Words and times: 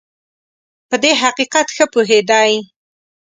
په 0.89 0.95
دې 1.03 1.11
حقیقت 1.23 1.67
ښه 1.75 1.85
پوهېدی. 1.93 2.51